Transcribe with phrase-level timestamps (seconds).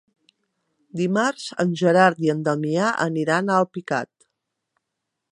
[1.01, 4.11] Dimarts en Gerard i en Damià aniran a Alpicat.